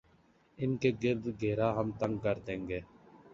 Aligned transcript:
ان 0.57 0.71
کے 0.77 0.91
گرد 1.03 1.25
گھیرا 1.41 1.69
ہم 1.79 1.91
تنگ 1.99 2.17
کر 2.17 2.37
دیں 2.47 2.67
گے۔ 2.67 2.79